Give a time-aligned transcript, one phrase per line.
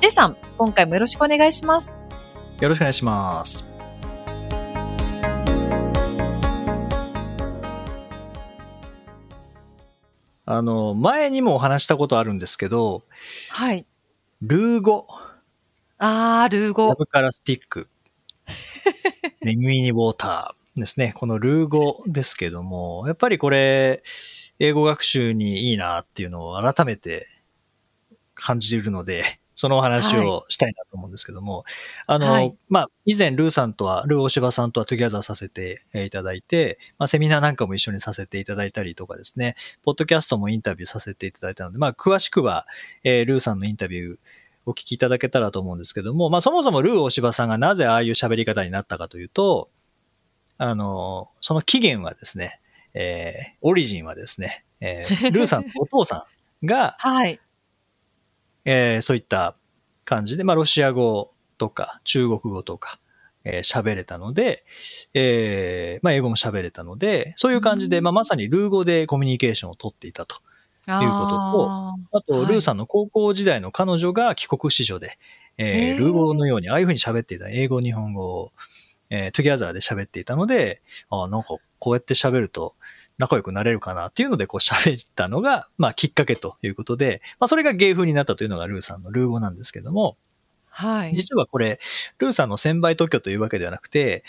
[0.00, 2.06] J さん、今回もよろしくお願いします。
[2.60, 3.70] よろしくお願いします
[10.46, 13.02] あの前にもお話したことあるんですけど
[13.50, 13.86] はい。
[14.42, 15.06] ルー語
[15.98, 16.94] あー、ルーラ語。
[16.94, 17.88] ブからスティック
[19.42, 21.12] ネグミニウォーターですね。
[21.14, 24.02] このルー語ですけども、やっぱりこれ、
[24.58, 27.26] 英語学習にいいなっていうのを改めて
[28.34, 31.66] 感じるので、そのお話をしたいなと思うんですけども、
[32.06, 42.66] あの、はいまあ、以前ルーさんとは、ルー大柴さんとは together させていただいて、まあ、セミナーなんかも一緒にさせていただいたりとかですね、ポッドキャストもインタビューさせていただいたので、まあ、詳しくは、
[43.04, 44.16] えールーさんのインタビュー、
[44.64, 49.68] お聞きいただけたらと思うんですけども、まあそもそもルー大柴さんがなぜああいう喋り方になったかというと、
[50.56, 52.60] あの、その起源はですね、
[52.94, 56.26] えー origin はですね、えー ルーさんのお父さ
[56.62, 57.40] んが、はい。
[58.72, 59.56] えーそういった
[60.04, 63.00] 感じで、まあロシア語とか中国語とか、
[63.44, 64.64] えー喋れたので、
[65.12, 68.04] えーまあ英語も喋れたので、そういう感じで、うん。
[68.04, 70.36] まあまさにルー語でコミュニケーションを取っていたと。
[70.86, 71.30] ということ
[72.12, 72.46] とあと、はい。
[72.46, 75.18] ルーさんの高校時代の彼女が帰国子女で、
[75.58, 75.98] えーへー。
[75.98, 78.52] ルー語のようにああいうふうに喋っていた、英語、日本語を、
[79.10, 81.48] えー together で喋っていたので、あなんか
[81.80, 82.74] こうやって喋ると
[83.20, 90.16] 仲良くなれるかなっていうのでこう喋ったのが、まあきっかけということで、まあそれが芸風になったというのがルーさんのルー語なんですけども、
[90.68, 91.14] はい。
[91.14, 91.80] 実はこれ、
[92.18, 94.24] ルーさんの専売特許というわけではなくて、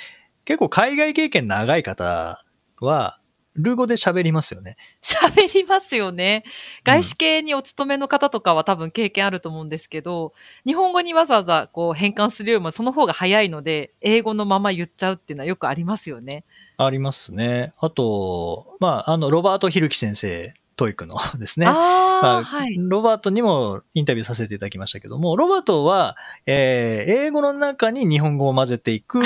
[0.46, 2.44] 結構海外経験長い方
[2.82, 3.20] は、
[3.56, 4.78] ルー語で喋りますよね。
[5.02, 6.44] 喋りますよね。
[6.84, 10.34] 外資系にお勤めの方とかは多分経験あると思うんですけど、
[10.66, 16.46] 日本語にわざわざこう変換するよりもその方が早いので、英語のまま言っちゃうっていうのはよくありますよね。
[16.78, 17.74] ありますね。
[17.80, 21.68] あと、まあ、あの、ロバート・ヒルキ先生、 TOEIC のですね。
[21.68, 22.76] あまあ、あはい。
[22.78, 29.22] ロバートにもインタビューさせていただきましたけども、ロバートは、えー英語の中に日本語を混ぜていく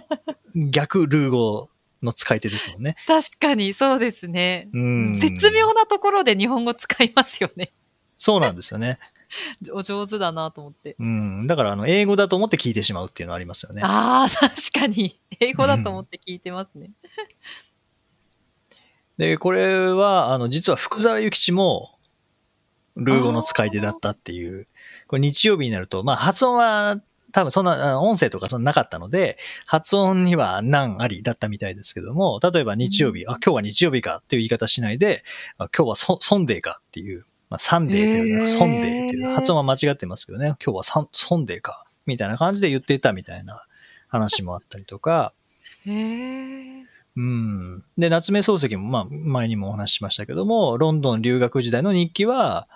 [0.56, 1.68] 逆ルー語
[2.02, 2.96] の使い手ですもんね。
[3.06, 4.68] 確かにそうですね。
[4.72, 5.14] うん。
[5.14, 7.72] 絶妙なところで日本語使いますよね。
[8.18, 8.98] そうなんですよね。
[9.72, 10.96] お上手だなと思って。
[10.98, 11.46] うん。
[11.46, 13.82] だから、あの、英語だと思って聞いてしまうっていうのはありますよね。
[13.84, 15.18] ああ、確かに。
[15.40, 16.90] 英語だと思って聞いてますね。
[19.18, 21.98] で、これは、あの、実は福沢諭吉も、
[22.96, 24.66] ルー語の使い手だったっていう、
[25.06, 27.00] これ日曜日になると、まあ発音は
[27.32, 35.22] 多分そんな、あ音声とかそんななかったので、発音には難ありだったみたいですけども、例えば日曜日、あ、今日は日曜日かっていう言い方しないで、
[35.58, 43.64] あ今日はソソンデーかっていう、まあ Sunday っていうのはへーソンデーっていう発音は間違ってますけどね、今日はサンソンデーか、みたいな感じで言っていたみたいな
[44.08, 45.32] 話もあったりとか。
[47.16, 47.84] うん。
[47.96, 52.68] で、夏目漱石も、まあ、前にもお話ししましたけども、ロンドン留学時代の日記は、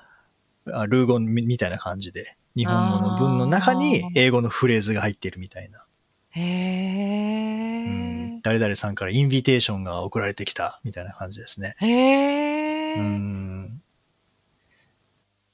[0.66, 5.84] あルー語みみたいな感じで、日本語の文の中に英語のフレーズが入っているみたいな。
[6.30, 8.40] へうんえ。
[8.42, 11.76] 誰々さんからインビテーションが送られてきたみたいな感じですね。
[11.80, 12.94] へえ。
[12.98, 13.82] うん。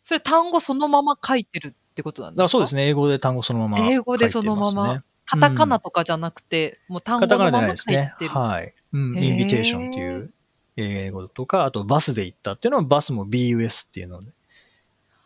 [0.02, 2.44] それ単語そのまま書いてるってことなんですか？
[2.44, 2.88] あそうですね。
[2.88, 5.04] 英語で単語そのまま、英語でそのまま。
[5.30, 8.34] カタカナとかじゃなくて、もう単語カタカナじゃのままないですね書いて。
[8.34, 8.40] る。
[8.40, 8.74] はい。
[8.94, 10.32] うん、インビテーションっていう
[10.78, 14.30] 英語とか、あとバスで行ったっていうのはバスも BUS っていうので、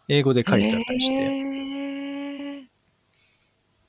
[0.08, 2.68] 英語で書いてあったりして。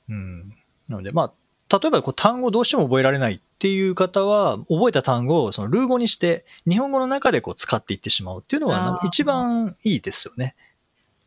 [0.08, 0.48] うん。
[0.88, 10.54] なので、まあ、例えばこう単語どうしても覚えられないっていう方は、覚えた単語をそのルー語にして、日本語の中でこう使っていってしまうっていうのは一番いいですよね。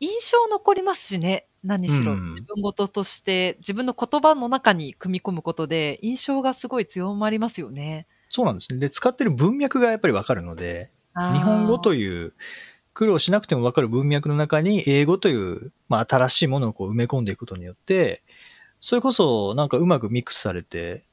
[0.00, 1.46] 印象残りますしね。
[1.64, 8.06] 何しろ、うん自分事として、自分の言葉の中に組み込むことで、印象がすごい強まりますよね。
[8.30, 8.78] そうなんですね。
[8.78, 12.32] で、使ってる文脈がやっぱりわかるので、日本語という。
[12.98, 18.24] 苦労しなくてもわかる文脈の中に英語という、まあ、新しいものをこう埋め込んでいくことによって、
[18.80, 21.04] それこそなんかうまくミックスされて、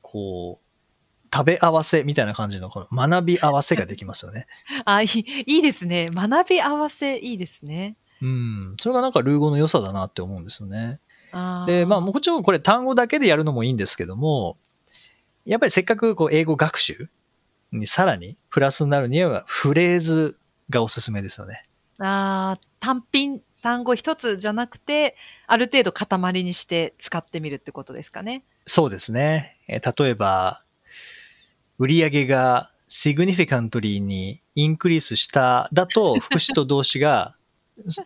[0.00, 4.46] こう、食べ合わせみたいな感じのこの学び合わせができますよね。
[4.86, 6.06] あ、いい、いいですね。
[6.10, 7.98] 学び合わせ、いいですね。
[8.22, 8.76] うん。
[8.80, 11.00] それがなんかルー語の良さだなって思うんですよね。
[11.66, 14.56] で、まあもちろんこれ単語だけでやるのもいいんですけども、
[15.44, 17.10] やっぱりせっかくこう英語学習
[17.72, 20.38] にさらにプラスになるにはフレーズ
[20.70, 21.66] がおすすめですよね。
[21.98, 25.16] あー単品、単語一つじゃなくて、
[25.46, 28.44] ある程度塊にして使ってみるってことですかね。
[28.66, 29.58] そうですね。
[29.68, 30.62] えー例えば、
[31.78, 37.35] 売上が significantly にインクリースしただと、副詞と動詞が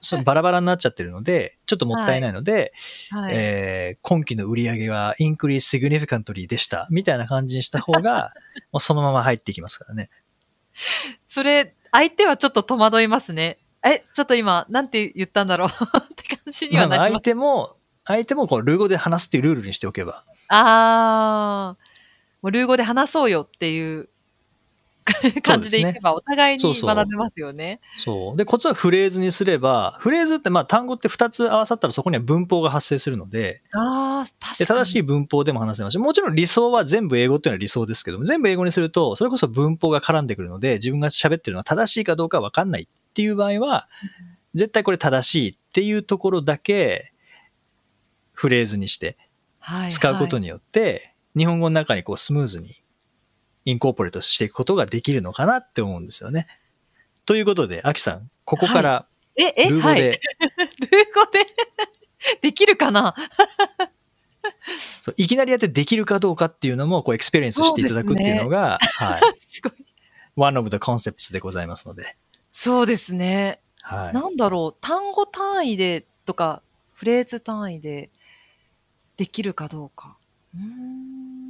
[0.00, 2.72] そ バラバラになっちゃってるので、ちょっともったいないので、
[3.10, 3.34] はい。
[3.34, 6.86] えー今期の売上はインクリース significantly でした。
[6.90, 8.32] みたいな感じにした方が、
[8.72, 10.10] もうそのまま入っていきますからね。
[11.28, 13.58] それ、相手はちょっと戸惑いますね。
[13.84, 17.22] え、ちょっと今、なんて言ったんだろう って感じにはなります。
[17.22, 20.24] 手も、相手もこうルー語で話すっていうルールにしておけば。
[20.48, 21.84] あー、
[22.42, 24.08] もうルー語で話そうよっていう
[25.42, 27.80] 感じでいけば、お互いに学べますよね。
[27.98, 28.36] そう。
[28.36, 34.80] で、コツはフレーズにすれば、フレーズってまあ単語って2つ合わさったらそこには文法が発生するので、あー、確でかに。
[34.80, 43.88] 正しい文法でも話せますし、もちろん理想は全部英語っていうのは理想ですけども、全部英語にすると、それこそ文法が絡んでくるので、自分が喋ってるのは正しいかどうかわかんないっていう場合は、
[44.54, 47.12] 絶対これ正しいっていうところだけ、
[48.32, 49.18] フレーズにして
[49.58, 50.44] はい使うことに。
[50.44, 52.79] によって、日本語の中にこうスムーズに
[53.70, 56.46] incorporate していくことができるのかなって思うんですよね。
[57.26, 59.06] ということで、アキさん、ここから
[59.36, 60.00] え、え、ルー語で、はい。
[60.10, 60.12] ルー
[61.14, 61.46] 語で？
[62.42, 63.14] できるかな？
[64.76, 69.20] そういきなりやってできるかどうかっていうのもこう experience していただくっていうのが、はい。
[69.38, 69.72] すごい。
[70.36, 72.16] one of the concepts でございますので。
[72.50, 73.60] そうですね。
[73.82, 74.12] はい。
[74.12, 76.62] なんだろう、単語単位でとか、
[76.94, 78.10] フレーズ単位で
[79.16, 80.16] できるかどうか。
[80.54, 81.49] うーん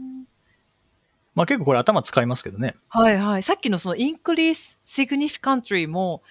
[1.34, 2.76] まあ結構これ頭使いますけどね。
[2.88, 3.42] はいはい。
[3.42, 6.22] さっきのその increase significantly も、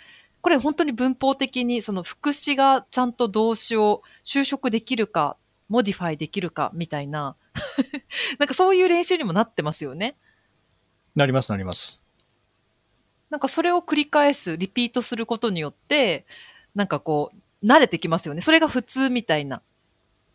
[0.41, 5.37] これ本当に文法的にその副詞がちゃんと動詞を修飾できるか、
[5.67, 7.35] modify できるかみたいな、
[8.39, 10.15] なんかそういう練習にもなってますよね。
[11.15, 12.03] なりますなります。
[13.29, 16.25] なんかそれを繰り返す、リピートすることによって、
[16.73, 18.41] なんかこう、慣れてきますよね。
[18.41, 19.61] それが普通みたいな。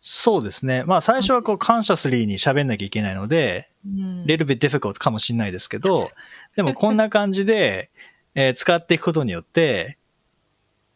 [0.01, 0.83] そうですね。
[0.83, 6.11] まあ最初はこうカンシャスリーに喋んなきゃいけないので、うん、little bit difficult かもしれないですけど、
[6.55, 7.89] でもこんな感じで、
[8.35, 9.97] えー使っていくことによって、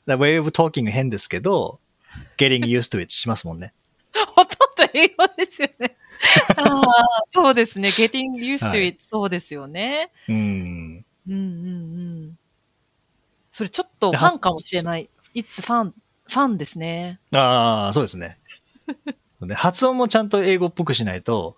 [0.07, 1.79] the way of talking 変ですけど、
[2.37, 3.73] getting used to it しますもんね。
[4.35, 5.95] ほとんど英語ですよね。
[6.57, 6.95] ああ
[7.31, 7.89] そうですね。
[7.89, 10.11] getting used は to い it、そうですよね。
[10.27, 11.05] うん。
[11.27, 11.39] うんうんう
[12.27, 12.37] ん。
[13.51, 15.09] それちょっとでファンかもしれない。
[15.33, 15.93] It's ファン、
[16.27, 17.19] ファンですね。
[17.35, 18.37] ああ、そうですね。
[19.41, 21.57] で 発音もちゃんと英語っぽくしないと、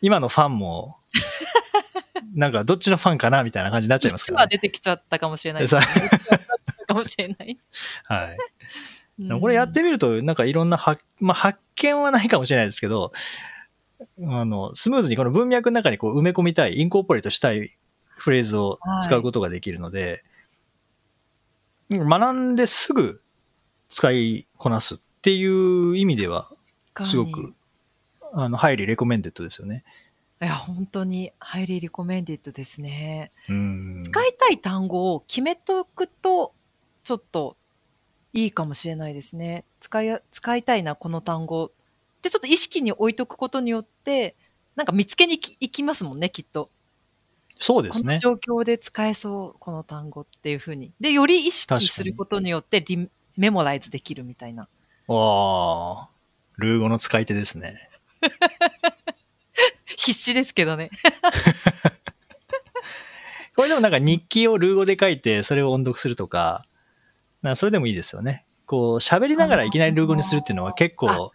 [0.00, 0.98] 今のファンも、
[2.34, 5.82] なんかどっちのファンかなみたいな感じになっちゃいますから、は出てきちゃったかもしれないですね。
[6.86, 7.58] かもしれない。
[8.04, 8.38] はい。
[9.40, 13.12] これやってみると、なんかいろんな発、まあ、発見はないかもしれないですけど、
[14.20, 20.24] あの、スムーズにこの文脈の中にこう埋め込みたい、インコーポレートしたいフレーズを使うことができるので、
[21.90, 23.22] 学んですぐ
[23.88, 26.46] 使いこなすっていう意味では、
[27.06, 27.54] すごく、
[28.34, 29.82] あの、ハイリーレコメンデッドですよね。
[30.42, 33.30] いや、本当に、ハイリーリコメンディッドですね。
[33.48, 34.04] うん。
[34.04, 36.52] 使いたい単語を決めておくと、
[37.04, 37.56] ちょっと
[38.34, 39.64] いいかもしれないですね。
[39.80, 41.72] 使いや、使いたいな、この単語。
[42.20, 44.36] で、ちょっと意識に置いとくことによって、
[44.76, 46.68] なんか見つけに行き行きますもんね、きっと。
[47.58, 48.18] そうですね。
[48.22, 50.92] この状況で使えそう、この単語っていうふうに。
[51.00, 53.08] で、より意識することによってリ
[53.38, 54.68] メモライズできるみたいな。
[55.06, 56.08] わあ、
[56.56, 57.90] ルー語の使い手ですね。
[59.96, 60.90] 必死ですけどね。
[63.56, 66.66] これでもなんか日記をルー語で書いて、それを音読するとか、
[67.42, 68.44] かそれでもいいですよね。
[68.66, 71.32] こう、喋りながらいきなりルー語にするっていうのは結構、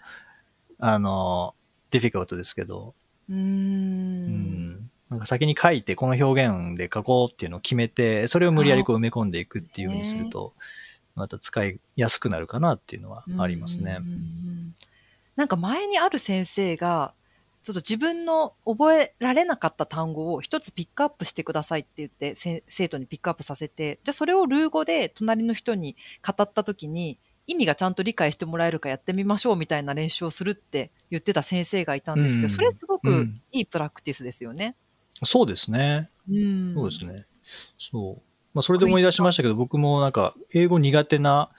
[0.79, 1.53] あの、
[1.91, 2.93] ディフィカルトですけど、
[3.29, 3.35] うー。
[3.35, 4.89] うんん。
[5.09, 10.53] なんか先に書いて、この表現で書こうっていうのを決めて、それを無理やりこう埋め込んでいくっていうようにすると、
[11.15, 14.07] また使いやすくなるかなっていうのはありますねうん。
[14.07, 14.29] うんうん
[15.39, 17.13] なんか前にある先生が、
[17.63, 25.95] ちょっと自分の覚えられなかった単語を一つピックアップしてくださいって言って、せ生徒にピックアップさせて、じゃあそれをルー語で隣の人に
[26.27, 34.75] 語った時に、意味がちゃんと理解してもらえるかやってみましょうみたいな練習をするって言ってた先生がいたんですけど、うんそれすごくうんいいプラクティスですよね。
[35.23, 36.09] そうですね。
[36.29, 36.73] うん。
[36.75, 37.25] そうですね。
[37.77, 38.28] そう。
[38.53, 41.49] まあ、それで思い出しましたけど、僕もなんか、英語苦手な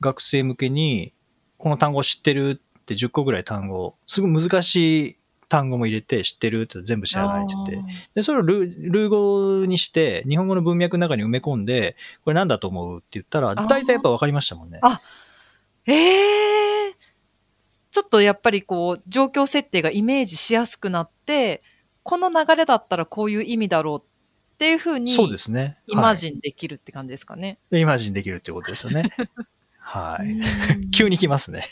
[0.00, 1.12] 学生向けに、
[1.58, 5.16] この単語知ってるって10個ぐらい単語、すごい難しい
[5.48, 13.68] 単語も入れて、知ってるって全部知らないって言って、で、それをルルー語にして、日本語の文脈の中に埋め込んで、これなんだと思うって言ったら、ー。
[13.68, 14.78] 大体やっぱ分かりましたもんね。
[14.82, 15.00] あ
[15.86, 16.94] ええ
[17.90, 21.62] ちょっとやっぱりこう、状況設定がイメージしやすくなって、
[22.02, 24.02] この流れだったらこういう意味だろう
[24.62, 25.76] っっていうふうに、そうですね。
[25.88, 27.58] イマジンできるって感じですかね。
[27.72, 29.10] はい、イマジンできるってことですよね。
[29.80, 30.36] はい。
[30.94, 31.66] 急に来ますね。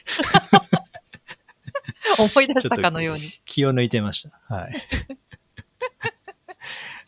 [2.18, 3.30] 思い出したかのように。
[3.44, 4.40] 気を抜いてました。
[4.52, 4.72] はい。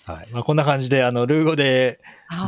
[0.07, 0.31] はい。
[0.31, 2.01] まあ、こんな感じで、あの、ルー語で、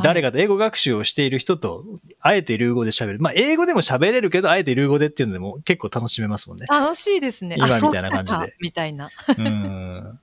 [0.04, 1.84] 誰かと英語学習をしている人と、
[2.20, 3.18] あえてルー語で喋る。
[3.18, 6.66] まあ、英語でも喋れるけど、あえてルー語でっていうのでも結構楽しめますもんね。
[6.68, 7.56] 楽しいですね。
[7.58, 8.56] 今みたいな感じで。
[8.60, 9.10] みたいな。
[9.36, 10.20] うん。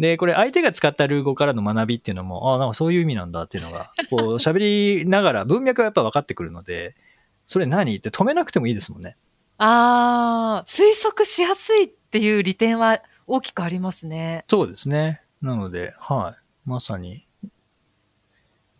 [0.00, 6.96] で、これ相手が使ったルー語からの学びっていうのも、ああ、なんかそういう意味なんだっていうのが、こう 喋りながら文脈はやっぱ分かってくるので、
[7.44, 9.18] それ何って止めなくてもいいですもんね。
[9.58, 14.46] ああ、推測しやすいっていう利点は大きくありますね。
[14.48, 15.20] そうですね。
[15.42, 16.68] なので、はい。
[16.68, 17.26] まさに、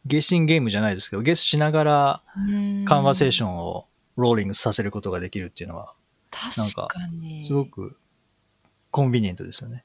[0.06, 2.22] ゲーシンゲームじゃないですけど、ゲスしながら、
[2.86, 3.86] カンバセーションを
[4.16, 5.92] ローリングさせることができるっていうのは、
[6.30, 7.44] 確かに。
[7.44, 7.98] すごく
[8.90, 9.84] コンビニエントですよね。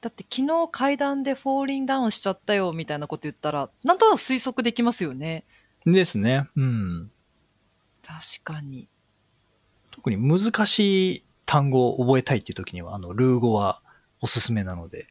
[0.00, 5.44] だって昨日階段でフォーリンダウンしちゃったよみたいなこと言ったら、なんとなく推測できますよね。
[5.84, 6.48] ですね。
[6.56, 7.10] うん。
[8.02, 8.88] 確かに。
[9.90, 13.82] 特に難しい単語を覚えたいっていう時には、あの、ルー語は
[14.20, 15.08] おすすめなので、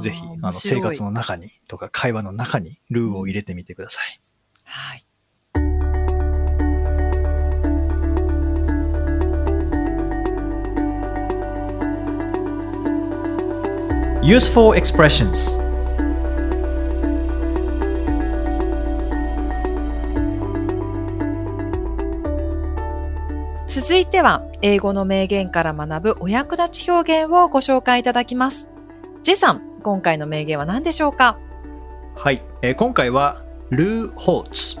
[0.00, 4.20] ぜひ、あの、生活の中にとか会話の中にルーを入れてみてください。
[4.64, 5.04] はい。
[14.28, 15.58] Useful expressions
[23.66, 28.68] 続いては、英語の名言から学ぶお役立ち表現をご紹介いただきます。
[29.22, 31.38] ジェさん、今回の名言は何でしょうか？
[32.14, 34.76] はい、えー今回はルー・ホルツ、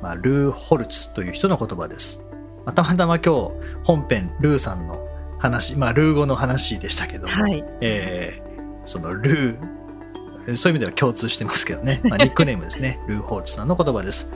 [0.00, 2.24] まあ、ルー・ホルツという人の言葉です。
[2.64, 3.50] まあたまたま今日
[3.82, 5.04] 本編ルーさんの
[5.40, 7.64] 話、まあ、ルー語の話でしたけども、はい。
[7.80, 8.49] えー
[8.84, 14.32] そのルー、そういう意味では共通してますけどね、まあ、ニックネームですね、ルー・ホルツさんの言葉です。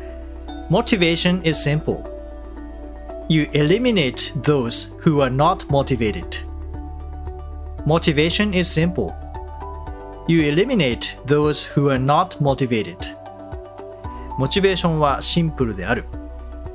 [0.70, 2.02] Motivation is simple.
[3.28, 6.44] You eliminate those who are not motivated.
[7.86, 9.14] Motivation is simple.
[10.26, 12.96] You eliminate those who are not motivated.
[14.38, 16.04] モチベーションはシンプルである。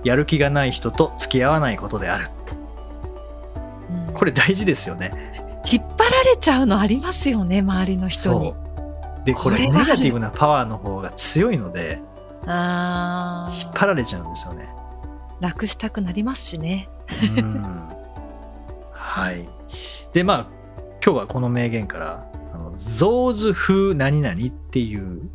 [0.03, 2.29] やる気がない人と付き合わないことである。
[4.07, 5.31] うんこれ大事ですよね。
[5.71, 8.53] 引っ張られちゃうのありますよね、周りの人に。
[9.25, 12.01] で、これネガティブなパワーの方が強いので、
[12.45, 14.69] あ引っあ、張られちゃうんですよね。
[15.39, 16.89] 楽したくなりますしね。
[17.37, 17.83] うん
[18.91, 19.47] はい。
[20.13, 20.47] で、まあ、
[21.03, 25.29] 今日はこの名言から、あの those who 何々っていう、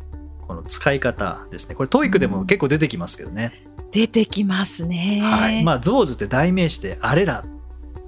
[0.47, 1.75] この使い方ですね。
[1.75, 3.53] これ、 TOEIC でも結構出てきますけどね。
[3.91, 5.21] 出てきますね。
[5.23, 5.63] はい。
[5.63, 7.43] まあ、those って代名詞で、あれら、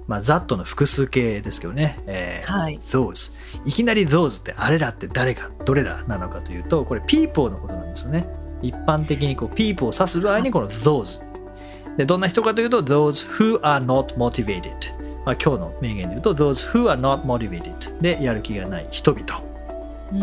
[0.08, 2.00] まあ、that の複数形ですけどね。
[2.06, 3.36] えーはい those。
[3.66, 8.26] いきなり those って、あれらって誰か、どれだなのかというと、これ、people のことなんですよね。
[8.62, 11.22] 一般的にこう people を指す場合にこの those。
[11.96, 14.72] で、どんな人かというと、those who are not motivated。
[15.26, 19.42] まあ、今日の名言で言うと、those who are not motivated でやる気がない人々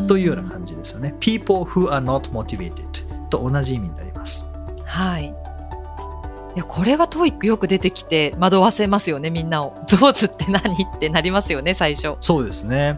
[0.03, 1.13] んというような感じですよね。
[1.19, 4.49] people who are not motivated と同じ意味になります。
[4.83, 5.44] はい。
[6.55, 9.77] いや、これは TOEIC よく出てきて惑わせますよね、みんなを。
[9.87, 12.15] those って何ってなりますよね、最初。
[12.21, 12.97] そうですね。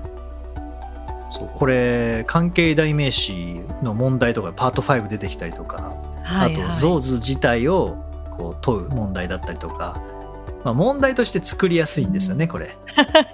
[1.29, 6.75] そうこれ、関係代名詞の問題とかパート5出てきたりとか、はい、あと、はい。
[6.75, 7.97] ゾーズ自体を
[8.37, 9.99] こう問う問題だったりとか、
[10.63, 12.77] まあ、問題として作りやすいんですよね、これ。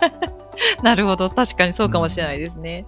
[0.82, 1.30] なるほど。
[1.30, 2.86] 確かにそうかもしれないですね。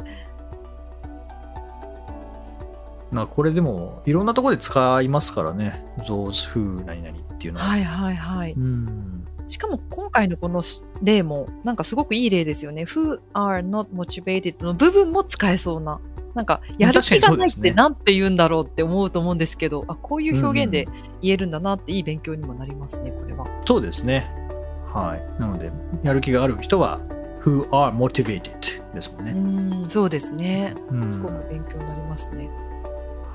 [3.16, 5.86] まあ、これでも、いろんなところで使いますからね。
[6.00, 7.66] those who 何々っていうのは。
[7.66, 8.52] はいはいはい。
[8.52, 9.26] うん。
[9.48, 10.62] しかも今回のこの
[11.02, 12.84] 例も、なんかすごくいい例ですよね。
[12.84, 16.02] who are not motivated の部分も使えそうな。
[16.34, 20.90] なんか、やる気がないってなんて言うんだろうって思うと思うんですけど、あ、こういう表現で
[21.22, 23.48] 言えるんだなっていい勉強にもなりますね、これは。
[23.66, 24.30] そうですね。
[24.94, 25.42] はい。
[25.42, 25.72] なので、
[26.04, 27.00] やる気がある人は、
[27.46, 28.42] who are motivated
[28.94, 29.34] ですもんう
[29.80, 29.86] ね。
[29.86, 30.74] ん、そうですね。
[30.90, 32.50] うんすごく勉強になりますね。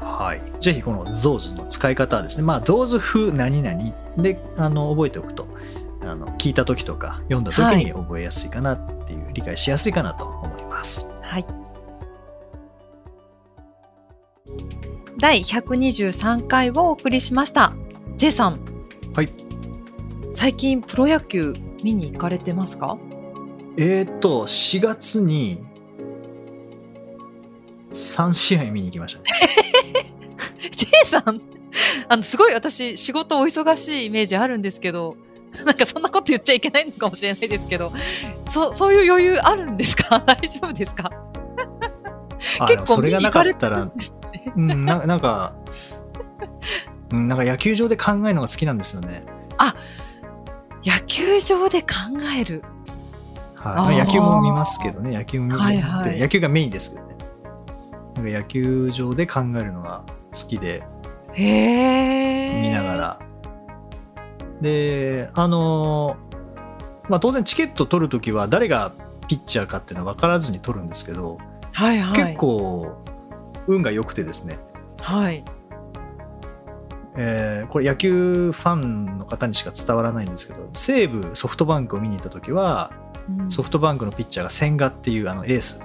[0.00, 0.42] はい。
[0.60, 3.78] ぜひこの those の使い方はですね、まあ those who 何々
[4.16, 5.46] であの覚えておくと、
[6.02, 11.10] あの聞いた時とか読んだ時に覚えやすいかなっていう、理解しやすいかなと思います。
[11.22, 11.44] はい。
[15.18, 17.74] 第123回をお送りしました。
[18.16, 18.58] J さん。
[19.14, 19.32] はい。
[20.32, 22.96] 最近プロ野球見に行かれてますか？
[23.76, 25.62] えーっと、4月に
[27.92, 29.24] 3試合見に行きましたね。
[30.80, 31.40] J さん。
[32.08, 35.16] あの、すごい私仕事お忙しいイメージあるんですけど、
[35.64, 37.92] なんかそんなこと言っちゃいけないのかもしれないですけど、
[38.48, 40.18] そ、そういう余裕あるんですか？
[40.26, 41.10] 大丈夫ですか？
[42.58, 44.52] あ結構それがなかったらんですね。
[44.56, 45.52] うん、ななんか、
[47.12, 49.24] うん、なんか野球場で考えるのが好きなんですよね。
[50.82, 51.88] 野球場で考
[52.40, 52.64] える。
[53.54, 56.18] はい、野球も見ますけどね、野球も見て、はいはい。
[56.18, 57.14] 野球がメインですけどね。
[58.16, 60.82] なんか野球場で考えるのが好きで。
[61.36, 62.94] 見なが。
[62.94, 63.18] ら。
[64.60, 66.16] で、あの
[67.08, 68.92] まあ、当然チケット取るときは誰が
[69.26, 71.38] ピッチャーかっていうのは分からずに取るんですけど、
[71.72, 72.16] はいはい。
[72.16, 72.38] 結。
[72.38, 73.02] 構
[73.66, 74.58] 運が良くてですね、
[75.00, 75.44] はい。
[77.16, 82.92] えーこれ野球ファンの方にしか伝わらないんですけど西武ソフトバンクを見に行った時は
[83.28, 85.84] うんソフトバンクのピッチャーが千賀っていうあのエースで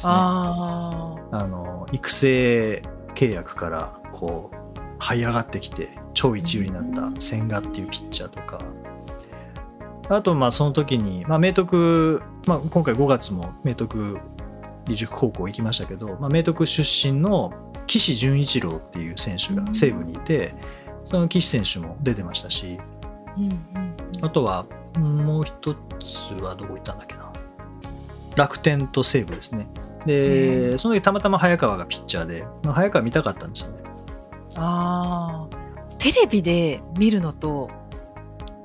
[0.00, 2.82] すねああの育成
[3.14, 8.58] 契約からこう這い上がってきて超一流になった千賀っていうピッチャーとか。
[10.10, 14.18] あとまあその時に、まあ、明徳、まあ、今回5月も明徳
[14.86, 17.54] 義塾高校行きましたけど、まあ、明徳出身の
[17.86, 20.54] 岸潤一郎っていう選手が西武にいて、
[21.06, 22.78] その岸選手も出てましたし
[24.20, 24.28] あ。
[24.28, 24.66] とは
[24.98, 27.32] もう一つはどこ行ったんだっけな。
[28.36, 29.66] 楽天と西武ですね
[30.06, 33.78] で、うその時たまたま早川がピッチャーで、まあ早川見たかったんですよね。
[34.56, 35.56] ああ。
[35.98, 37.70] テレビで見るのと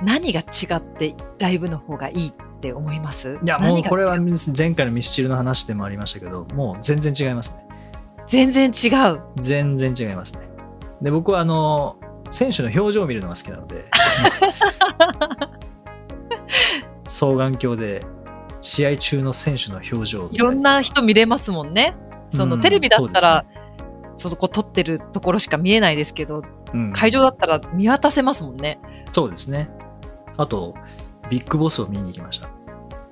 [0.03, 0.43] 何が違
[0.75, 3.39] ってライブの方がいいって思います？
[3.43, 4.17] いやもうこれは
[4.57, 7.65] 前回のミスチルの話でもありましたけどもう全然違いますね。
[8.27, 9.21] 全然違う。
[9.37, 10.41] 全然違いますね。
[11.01, 11.95] で僕はあの
[12.29, 13.85] 選手の表情を見るのが好きなので
[17.07, 18.03] 双眼鏡で
[18.61, 21.95] 試合中の選手の表情いろんな人見れますもんね。
[22.31, 23.45] その、うんテレビだったら
[24.15, 26.91] そ、そのこ撮ってるところしか見えないですけど、うん。
[26.91, 28.79] 会場だったら見渡せますもんね。
[29.11, 29.69] そうですね。
[30.37, 30.75] あと
[31.29, 32.49] ビッグボスを見に行きました。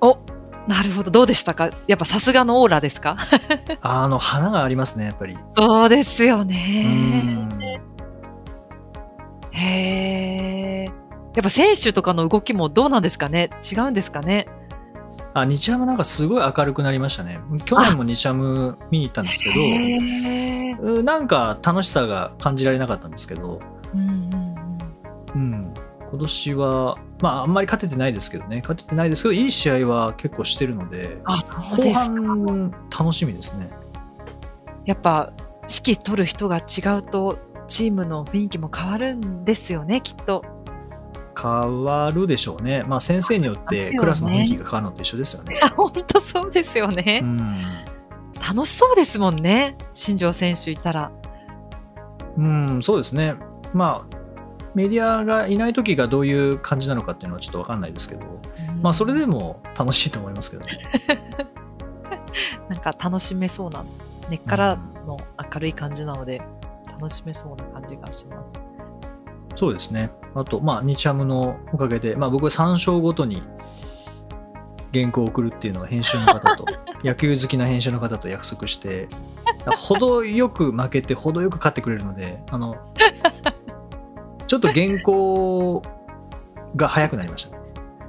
[0.00, 0.18] お
[0.66, 1.10] なるほど。
[1.10, 1.70] どうでしたか？
[1.86, 3.16] やっぱさすがのオーラですか？
[3.80, 5.36] あの花がありますねやっぱり。
[5.52, 6.82] そうですようね。
[6.84, 7.48] ん。
[9.52, 10.84] へえ。
[10.84, 10.90] や
[11.40, 13.50] っぱ選手とかの動きもどうなんですかね？
[13.72, 14.46] 違うんですかね？
[15.40, 17.40] あ日ハムなんかすごい明るくなりましたね。
[17.64, 23.60] 去年も日ハム見に行ったんですけどなんか楽しさが感じられなかったんですけど、
[23.94, 24.54] うんうん
[25.34, 25.74] うんうん、
[26.10, 31.92] 今年は、まあ、あんまり勝ててないですけどね、勝ててないですけど、いい試合は結構してるので、あ、そう後。
[31.92, 33.70] 半、楽しみですね。
[34.86, 40.42] やっぱ指揮取る人が違うとチームの雰囲気も変わるんですよねきっと
[41.40, 42.82] 変わるでしょうね。
[42.82, 45.54] まあ、先生によってクラスの雰囲気が変わるのと一緒ですよね。
[45.76, 47.62] 本当そうですよね、うん、
[48.46, 51.12] 楽しそうですもんね新庄選手いたら
[52.36, 53.34] うん、そうですね。
[53.74, 54.16] まあ、
[54.74, 58.24] メディアがいない時がどういう感じなのかっていうのはちょっとわかんないですけど、
[58.80, 60.72] まあ、それでも楽しいと思いますけどね。
[62.68, 63.84] なんか楽しめそうな
[64.30, 65.18] 根っからの
[65.52, 66.42] 明るい感じなので
[66.86, 68.54] 楽しめそうな感じがします
[69.58, 70.12] そうですね。
[70.36, 73.42] あと、まあ、日ハムのおかげで、まあ、僕は3勝ごとに
[74.94, 76.64] 原稿を送るっていうのを編集の方と、
[77.02, 79.08] 野球好きな編集の方と約束して、
[79.76, 82.76] 程よく負けて、程よく勝ってくれるので、あの、
[84.46, 85.82] ちょっと原稿
[86.76, 87.62] が早くなりましたね。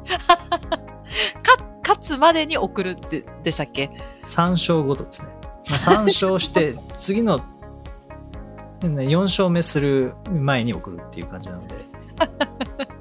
[1.42, 3.90] か勝つまでに送るってでしたっけ
[4.24, 5.30] ？3勝ごとですね。
[5.42, 7.42] まあ、3勝して、 次の
[8.82, 11.76] 4勝目する前に送るっていう感じなので、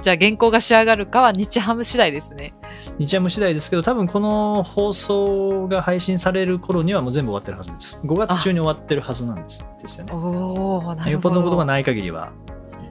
[0.00, 2.54] じゃあ原稿が仕上がるかは日ハム次第ですね
[2.98, 8.00] 日ハム次第ですけど、多分この放送が配信される頃にはもう全部終わってるはずです。
[8.04, 10.12] 5月中に終わってるはずなんですですよね。
[10.12, 12.32] おおなるほよっぽどのことがどない限りは、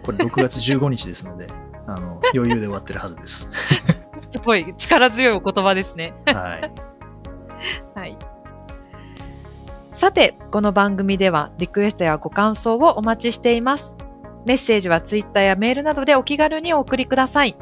[0.03, 1.47] これ6月15日ですので、
[1.85, 3.49] あの余裕で終わってるはずです。
[4.31, 6.71] すごい力強いお言葉ですねはい。
[7.93, 8.17] はい。
[9.93, 13.95] さて、この番組ではリクエストやご感想をお待ちしています。
[14.45, 17.55] メッセージはツイッターやメールなどでお気軽にお送りください。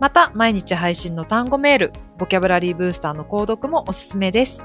[0.00, 4.64] また、毎日配信の単語メール、ボキャブラリーブースターの購読もおすすめです。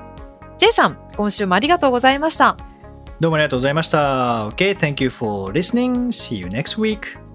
[0.58, 2.58] J さん、今週もありがとうございました。
[3.20, 4.48] どうもありがとうございました。
[4.50, 6.08] Okay, thank you for listening.
[6.08, 7.27] See you next week.